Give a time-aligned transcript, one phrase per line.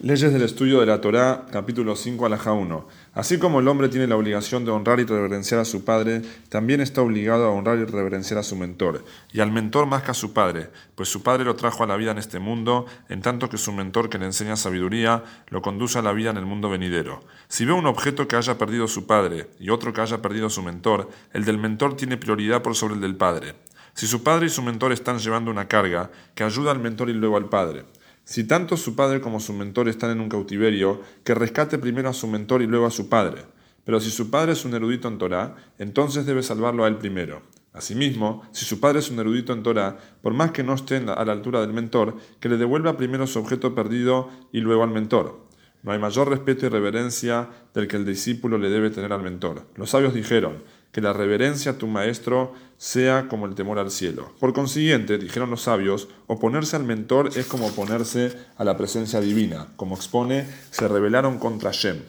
[0.00, 2.86] Leyes del estudio de la Torá, capítulo 5, alaja 1.
[3.14, 6.80] Así como el hombre tiene la obligación de honrar y reverenciar a su padre, también
[6.80, 10.14] está obligado a honrar y reverenciar a su mentor, y al mentor más que a
[10.14, 13.48] su padre, pues su padre lo trajo a la vida en este mundo, en tanto
[13.48, 16.70] que su mentor que le enseña sabiduría lo conduce a la vida en el mundo
[16.70, 17.24] venidero.
[17.48, 20.62] Si ve un objeto que haya perdido su padre y otro que haya perdido su
[20.62, 23.56] mentor, el del mentor tiene prioridad por sobre el del padre.
[23.94, 27.14] Si su padre y su mentor están llevando una carga, que ayuda al mentor y
[27.14, 27.84] luego al padre.
[28.28, 32.12] Si tanto su padre como su mentor están en un cautiverio, que rescate primero a
[32.12, 33.46] su mentor y luego a su padre.
[33.86, 37.40] Pero si su padre es un erudito en Torah, entonces debe salvarlo a él primero.
[37.72, 41.24] Asimismo, si su padre es un erudito en Torah, por más que no esté a
[41.24, 45.48] la altura del mentor, que le devuelva primero su objeto perdido y luego al mentor.
[45.82, 49.62] No hay mayor respeto y reverencia del que el discípulo le debe tener al mentor.
[49.74, 54.32] Los sabios dijeron, que la reverencia a tu maestro sea como el temor al cielo.
[54.38, 59.68] Por consiguiente, dijeron los sabios, oponerse al mentor es como oponerse a la presencia divina.
[59.76, 62.02] Como expone, se rebelaron contra Shem.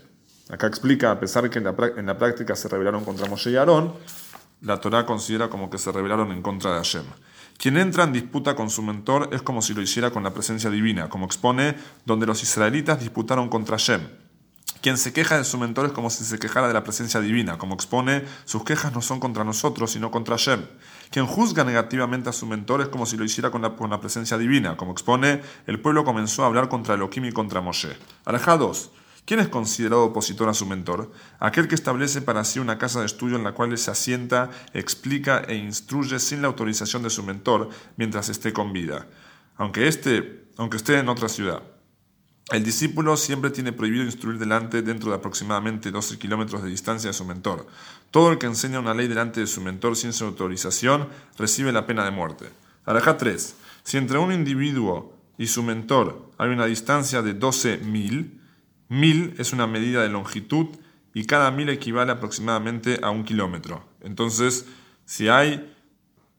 [0.50, 3.94] Acá explica, a pesar que en la, práctica se rebelaron contra Moshe y Aarón,
[4.62, 7.06] la Torah considera como que se rebelaron en contra de Hashem.
[7.58, 10.70] Quien entra en disputa con su mentor es como si lo hiciera con la presencia
[10.70, 14.02] divina, como expone, donde los israelitas disputaron contra Shem.
[14.82, 17.58] Quien se queja de su mentor es como si se quejara de la presencia divina.
[17.58, 20.66] Como expone, sus quejas no son contra nosotros, sino contra Shem.
[21.12, 24.78] Quien juzga negativamente a su mentor es como si lo hiciera con la, presencia divina.
[24.78, 27.98] Como expone, el pueblo comenzó a hablar contra Elohim y contra Moshe.
[28.26, 28.92] Alejá 2.
[29.26, 31.12] ¿Quién es considerado opositor a su mentor?
[31.40, 35.44] Aquel que establece para sí una casa de estudio en la cual se asienta, explica
[35.48, 39.06] e instruye sin la autorización de su mentor mientras esté con vida,
[39.56, 41.62] aunque, este, aunque esté en otra ciudad.
[42.52, 47.14] El discípulo siempre tiene prohibido instruir delante dentro de aproximadamente 12 kilómetros de distancia de
[47.14, 47.68] su mentor.
[48.10, 51.86] Todo el que enseña una ley delante de su mentor sin su autorización recibe la
[51.86, 52.50] pena de muerte.
[52.86, 53.56] Arajá 3.
[53.84, 58.42] Si entre un individuo y su mentor hay una distancia de 12 mil,
[58.88, 60.70] mil es una medida de longitud
[61.14, 63.84] y cada mil equivale aproximadamente a un kilómetro.
[64.02, 64.66] Entonces,
[65.06, 65.72] si hay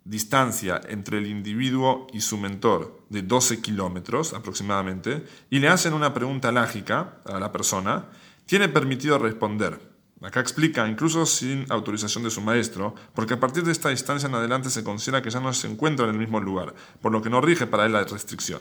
[0.05, 6.15] distancia entre el individuo y su mentor de 12 kilómetros aproximadamente y le hacen una
[6.15, 8.06] pregunta lógica a la persona,
[8.47, 9.91] tiene permitido responder.
[10.22, 14.34] Acá explica, incluso sin autorización de su maestro, porque a partir de esta distancia en
[14.34, 17.31] adelante se considera que ya no se encuentra en el mismo lugar, por lo que
[17.31, 18.61] no rige para él la restricción.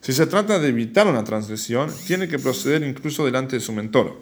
[0.00, 4.16] Si se trata de evitar una transgresión, tiene que proceder incluso delante de su mentor.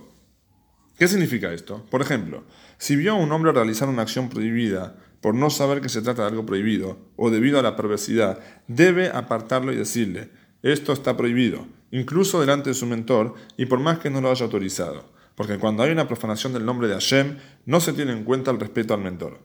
[0.99, 1.85] ¿Qué significa esto?
[1.91, 2.45] Por ejemplo,
[2.79, 6.21] si vio a un hombre realizar una acción prohibida por no saber que se trata
[6.21, 10.29] de algo prohibido o debido a la perversidad, debe apartarlo y decirle,
[10.63, 14.45] esto está prohibido, incluso delante de su mentor y por más que no lo haya
[14.45, 18.51] autorizado, porque cuando hay una profanación del nombre de Hashem, no se tiene en cuenta
[18.51, 19.39] el respeto al mentor.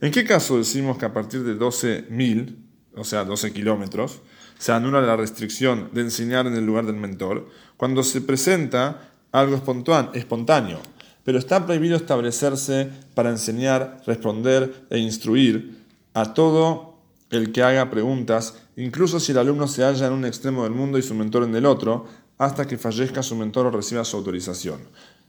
[0.00, 2.54] ¿En qué caso decimos que a partir de 12.000,
[2.94, 4.20] o sea, 12 kilómetros,
[4.58, 9.56] se anula la restricción de enseñar en el lugar del mentor cuando se presenta algo
[10.14, 10.80] espontáneo?
[11.24, 15.78] Pero está prohibido establecerse para enseñar, responder e instruir
[16.14, 16.98] a todo
[17.30, 20.98] el que haga preguntas, incluso si el alumno se halla en un extremo del mundo
[20.98, 22.06] y su mentor en el otro,
[22.38, 24.80] hasta que fallezca su mentor o reciba su autorización.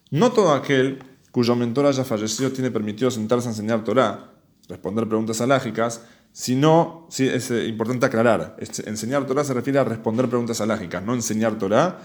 [0.10, 1.00] No todo aquel
[1.32, 4.32] cuyo mentor haya fallecido tiene permitido sentarse a enseñar Torah,
[4.68, 6.02] responder preguntas alágicas,
[6.32, 11.14] sino, sí, es eh, importante aclarar, enseñar Torah se refiere a responder preguntas alágicas, no
[11.14, 12.00] enseñar Torah,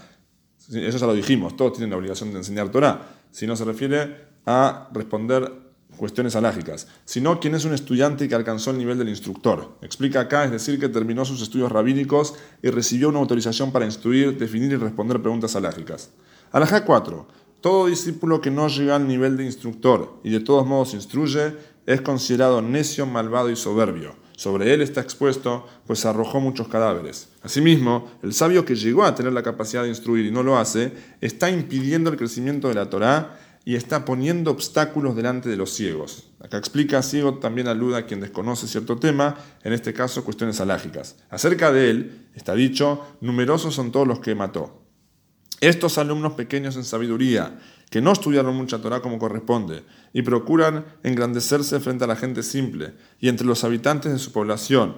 [0.68, 4.26] eso ya lo dijimos, todos tienen la obligación de enseñar Torah, si no se refiere
[4.46, 5.66] a responder
[5.96, 9.76] cuestiones alágicas, sino quien es un estudiante que alcanzó el nivel del instructor.
[9.82, 14.38] Explica acá, es decir, que terminó sus estudios rabínicos y recibió una autorización para instruir,
[14.38, 16.10] definir y responder preguntas alágicas.
[16.52, 17.26] Alajá 4.
[17.60, 21.54] Todo discípulo que no llega al nivel de instructor y de todos modos instruye
[21.86, 24.14] es considerado necio, malvado y soberbio.
[24.36, 27.30] Sobre él está expuesto, pues arrojó muchos cadáveres.
[27.42, 30.92] Asimismo, el sabio que llegó a tener la capacidad de instruir y no lo hace,
[31.22, 36.28] está impidiendo el crecimiento de la Torá y está poniendo obstáculos delante de los ciegos.
[36.38, 41.16] Acá explica, ciego también aluda a quien desconoce cierto tema, en este caso cuestiones alágicas.
[41.30, 44.85] Acerca de él, está dicho, numerosos son todos los que mató.
[45.60, 47.58] Estos alumnos pequeños en sabiduría,
[47.90, 52.94] que no estudiaron mucha Torah como corresponde, y procuran engrandecerse frente a la gente simple
[53.20, 54.96] y entre los habitantes de su población,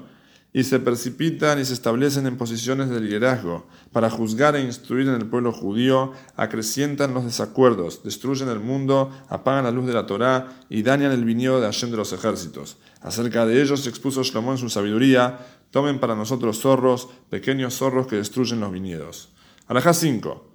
[0.52, 5.14] y se precipitan y se establecen en posiciones de liderazgo para juzgar e instruir en
[5.14, 10.62] el pueblo judío, acrecientan los desacuerdos, destruyen el mundo, apagan la luz de la Torá
[10.70, 12.78] y dañan el viñedo de Hashem de los ejércitos.
[13.02, 15.38] Acerca de ellos expuso Shlomo en su sabiduría,
[15.70, 19.28] tomen para nosotros zorros, pequeños zorros que destruyen los viñedos.
[19.66, 20.47] Alajá 5.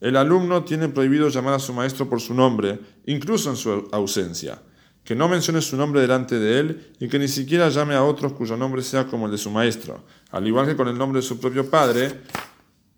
[0.00, 4.62] El alumno tiene prohibido llamar a su maestro por su nombre, incluso en su ausencia.
[5.04, 8.32] Que no mencione su nombre delante de él y que ni siquiera llame a otros
[8.32, 10.04] cuyo nombre sea como el de su maestro.
[10.30, 12.22] Al igual que con el nombre de su propio padre,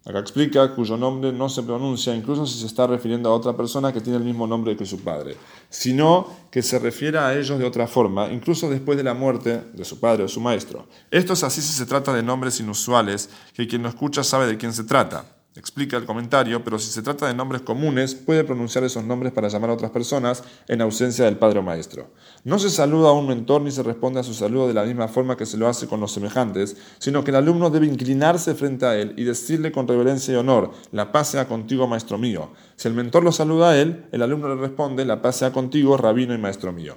[0.04, 3.92] Acá explica cuyo nombre no se pronuncia, incluso si se está refiriendo a otra persona
[3.92, 5.36] que tiene el mismo nombre que su padre,
[5.70, 9.84] sino que se refiere a ellos de otra forma, incluso después de la muerte de
[9.84, 10.88] su padre o su maestro.
[11.08, 14.56] Esto es así si se trata de nombres inusuales, que quien lo escucha sabe de
[14.56, 15.41] quién se trata.
[15.54, 19.48] Explica el comentario, pero si se trata de nombres comunes, puede pronunciar esos nombres para
[19.48, 22.08] llamar a otras personas en ausencia del padre o maestro.
[22.42, 25.08] No se saluda a un mentor ni se responde a su saludo de la misma
[25.08, 28.86] forma que se lo hace con los semejantes, sino que el alumno debe inclinarse frente
[28.86, 32.52] a él y decirle con reverencia y honor, la paz sea contigo, maestro mío.
[32.76, 35.98] Si el mentor lo saluda a él, el alumno le responde, la paz sea contigo,
[35.98, 36.94] rabino y maestro mío.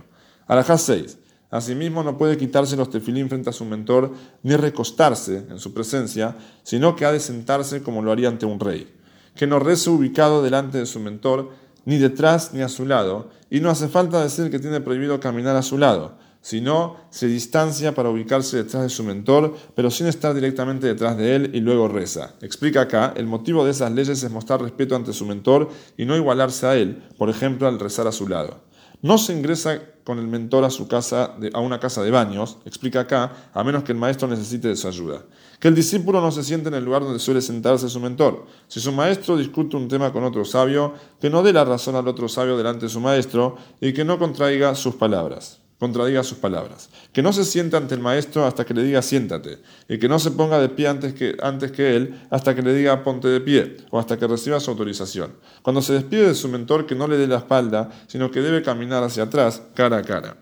[0.47, 1.17] Alajá 6.
[1.51, 4.11] Asimismo, no puede quitarse los tefilín frente a su mentor
[4.43, 8.59] ni recostarse en su presencia, sino que ha de sentarse como lo haría ante un
[8.59, 8.91] rey.
[9.35, 11.51] Que no rece ubicado delante de su mentor,
[11.85, 15.55] ni detrás ni a su lado, y no hace falta decir que tiene prohibido caminar
[15.55, 20.33] a su lado, sino se distancia para ubicarse detrás de su mentor, pero sin estar
[20.33, 22.33] directamente detrás de él y luego reza.
[22.41, 26.15] Explica acá, el motivo de esas leyes es mostrar respeto ante su mentor y no
[26.15, 28.61] igualarse a él, por ejemplo, al rezar a su lado.
[29.05, 33.01] No se ingresa con el mentor a, su casa a una casa de baños, explica
[33.01, 35.21] acá, a menos que el maestro necesite de su ayuda.
[35.59, 38.47] Que el discípulo no se siente en el lugar donde suele sentarse su mentor.
[38.67, 42.07] Si su maestro discute un tema con otro sabio, que no dé la razón al
[42.07, 46.89] otro sabio delante de su maestro y que no contraiga sus palabras contradiga sus palabras.
[47.11, 50.19] Que no se sienta ante el maestro hasta que le diga siéntate, y que no
[50.19, 53.41] se ponga de pie antes que, antes que él hasta que le diga ponte de
[53.41, 55.33] pie, o hasta que reciba su autorización.
[55.61, 58.61] Cuando se despide de su mentor, que no le dé la espalda, sino que debe
[58.61, 60.37] caminar hacia atrás, cara a cara.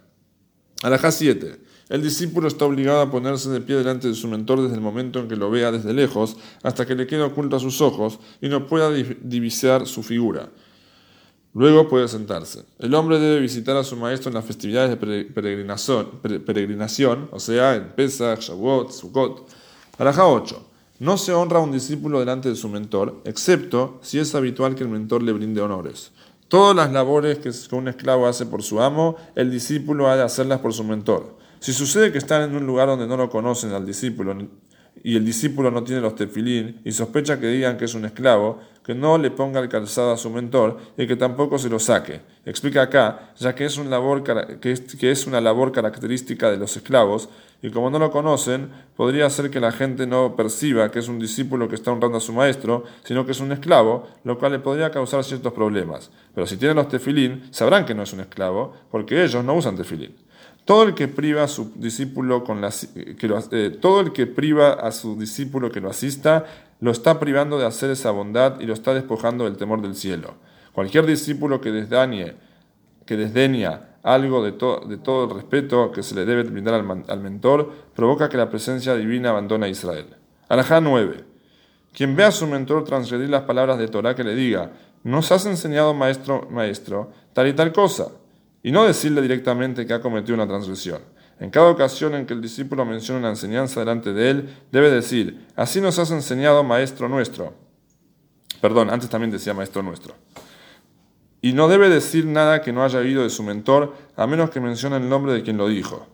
[0.81, 1.63] Alajá 7.
[1.89, 5.19] El discípulo está obligado a ponerse de pie delante de su mentor desde el momento
[5.19, 8.49] en que lo vea desde lejos, hasta que le quede oculto a sus ojos y
[8.49, 10.49] no pueda divisar su figura.
[11.55, 12.63] Luego puede sentarse.
[12.79, 15.25] El hombre debe visitar a su maestro en las festividades de
[16.39, 19.47] peregrinación, o sea, en Pesach, Shavuot, Sukkot.
[19.95, 20.69] Paraja 8.
[20.99, 24.83] No se honra a un discípulo delante de su mentor, excepto si es habitual que
[24.83, 26.11] el mentor le brinde honores.
[26.47, 30.59] Todas las labores que un esclavo hace por su amo, el discípulo ha de hacerlas
[30.59, 31.37] por su mentor.
[31.59, 34.35] Si sucede que están en un lugar donde no lo conocen al discípulo
[35.03, 38.61] y el discípulo no tiene los tefilín y sospecha que digan que es un esclavo,
[38.83, 42.21] que no le ponga el calzado a su mentor y que tampoco se lo saque.
[42.45, 43.89] Explica acá, ya que es, una
[45.41, 47.29] labor característica de los esclavos,
[47.61, 51.19] y como no lo conocen, podría ser que la gente no perciba que es un
[51.19, 54.59] discípulo que está honrando a su maestro, sino que es un esclavo, lo cual le
[54.59, 56.11] podría causar ciertos problemas.
[56.35, 59.77] Pero si tienen los tefilín, sabrán que no es un esclavo, porque ellos no usan
[59.77, 60.13] tefilín.
[60.65, 64.73] Todo el que priva a su discípulo con la, que eh, todo el que priva
[64.73, 66.45] a su discípulo que lo asista,
[66.79, 70.35] lo está privando de hacer esa bondad y lo está despojando del temor del cielo.
[70.71, 72.35] Cualquier discípulo que desdañe,
[73.05, 77.71] que desdeña algo de, todo el respeto que se le debe brindar al, al, mentor,
[77.95, 80.07] provoca que la presencia divina abandone a Israel.
[80.49, 81.23] Alajá 9.
[81.93, 84.71] Quien ve a su mentor transgredir las palabras de Torah que le diga,
[85.03, 88.07] ¿nos has enseñado maestro, maestro, tal y tal cosa?
[88.63, 91.01] Y no decirle directamente que ha cometido una transgresión.
[91.39, 95.45] En cada ocasión en que el discípulo menciona una enseñanza delante de él, debe decir,
[95.57, 97.53] así nos has enseñado, maestro nuestro.
[98.61, 100.15] Perdón, antes también decía maestro nuestro.
[101.41, 104.61] Y no debe decir nada que no haya oído de su mentor, a menos que
[104.61, 106.07] mencione el nombre de quien lo dijo.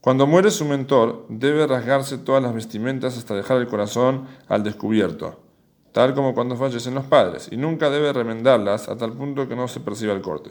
[0.00, 5.38] Cuando muere su mentor, debe rasgarse todas las vestimentas hasta dejar el corazón al descubierto,
[5.92, 9.68] tal como cuando fallecen los padres, y nunca debe remendarlas a tal punto que no
[9.68, 10.50] se perciba el corte.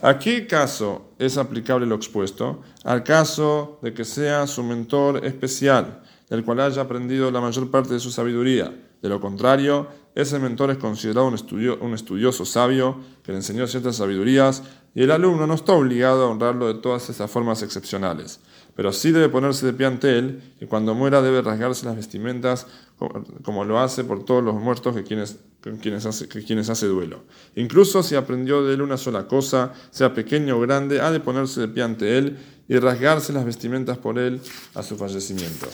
[0.00, 2.62] ¿A qué caso es aplicable lo expuesto?
[2.84, 7.94] Al caso de que sea su mentor especial, del cual haya aprendido la mayor parte
[7.94, 8.72] de su sabiduría.
[9.02, 11.34] De lo contrario, ese mentor es considerado un,
[11.80, 14.62] un estudioso sabio que le enseñó ciertas sabidurías
[14.94, 18.40] y el alumno no está obligado a honrarlo de todas esas formas excepcionales
[18.78, 22.68] pero sí debe ponerse de pie ante él y cuando muera debe rasgarse las vestimentas
[23.42, 25.40] como lo hace por todos los muertos que quienes,
[25.82, 27.24] quienes, hace, quienes hace duelo.
[27.56, 31.60] Incluso si aprendió de él una sola cosa, sea pequeña o grande, ha de ponerse
[31.62, 34.40] de pie ante él y rasgarse las vestimentas por él
[34.76, 35.66] a su fallecimiento.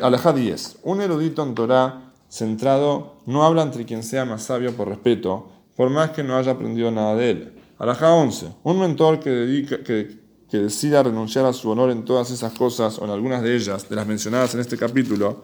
[0.00, 0.78] Alajá 10.
[0.84, 5.90] Un erudito en Torah centrado no habla entre quien sea más sabio por respeto, por
[5.90, 7.52] más que no haya aprendido nada de él.
[7.76, 8.54] Alajá 11.
[8.62, 12.98] Un mentor que, dedica, que, que decida renunciar a su honor en todas esas cosas
[12.98, 15.42] o en algunas de ellas, de las mencionadas en este capítulo,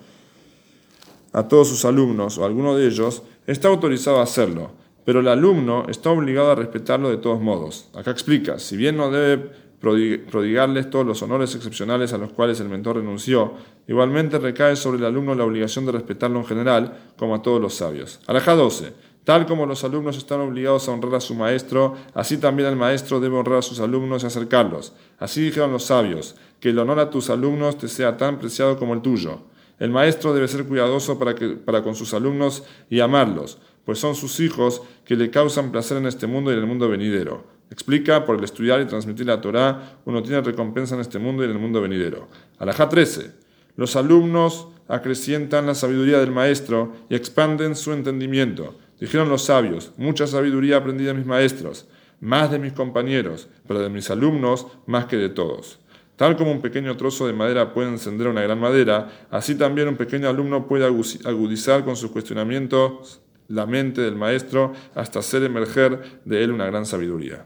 [1.32, 4.70] a todos sus alumnos o a alguno de ellos, está autorizado a hacerlo,
[5.04, 7.88] pero el alumno está obligado a respetarlo de todos modos.
[7.94, 12.70] Acá explica, si bien no debe prodigarles todos los honores excepcionales a los cuales el
[12.70, 13.52] mentor renunció,
[13.86, 17.74] igualmente recae sobre el alumno la obligación de respetarlo en general, como a todos los
[17.74, 18.20] sabios.
[18.26, 19.13] Alajá 12.
[19.24, 23.20] Tal como los alumnos están obligados a honrar a su maestro, así también el maestro
[23.20, 24.92] debe honrar a sus alumnos y acercarlos.
[25.18, 28.92] Así dijeron los sabios, que el honor a tus alumnos te sea tan preciado como
[28.92, 29.40] el tuyo.
[29.78, 34.82] El maestro debe ser cuidadoso para, con sus alumnos y amarlos, pues son sus hijos
[35.04, 37.44] que le causan placer en este mundo y en el mundo venidero.
[37.70, 41.46] Explica, por el estudiar y transmitir la Torá, uno tiene recompensa en este mundo y
[41.46, 42.28] en el mundo venidero.
[42.58, 43.32] Alajá 13.
[43.76, 48.76] Los alumnos acrecientan la sabiduría del maestro y expanden su entendimiento.
[49.00, 51.86] Dijeron los sabios, mucha sabiduría aprendí de mis maestros,
[52.20, 55.80] más de mis compañeros, pero de mis alumnos más que de todos.
[56.16, 59.96] Tal como un pequeño trozo de madera puede encender una gran madera, así también un
[59.96, 66.44] pequeño alumno puede agudizar con sus cuestionamientos la mente del maestro hasta hacer emerger de
[66.44, 67.44] él una gran sabiduría.